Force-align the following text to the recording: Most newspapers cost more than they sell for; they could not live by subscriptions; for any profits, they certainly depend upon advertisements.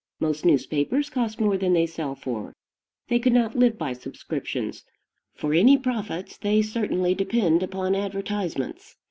Most 0.19 0.45
newspapers 0.47 1.11
cost 1.11 1.39
more 1.39 1.57
than 1.59 1.73
they 1.73 1.85
sell 1.85 2.15
for; 2.15 2.55
they 3.07 3.19
could 3.19 3.33
not 3.33 3.55
live 3.55 3.77
by 3.77 3.93
subscriptions; 3.93 4.83
for 5.35 5.53
any 5.53 5.77
profits, 5.77 6.37
they 6.39 6.63
certainly 6.63 7.13
depend 7.13 7.61
upon 7.61 7.93
advertisements. 7.93 8.95